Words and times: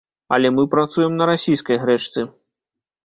Але 0.37 0.49
мы 0.55 0.63
працуем 0.71 1.13
на 1.19 1.27
расійскай 1.31 1.77
грэчцы. 1.85 2.19